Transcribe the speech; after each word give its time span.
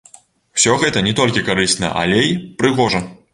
Усё 0.59 0.77
гэта 0.83 1.03
не 1.07 1.13
толькі 1.19 1.43
карысна, 1.51 1.93
але 2.05 2.17
й 2.31 2.41
прыгожа. 2.63 3.05